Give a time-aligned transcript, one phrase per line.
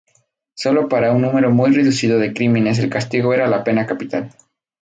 [0.55, 4.33] Solo para un número muy reducido de crímenes el castigo era la pena capital.